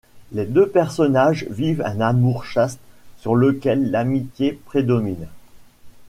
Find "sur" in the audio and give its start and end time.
3.19-3.35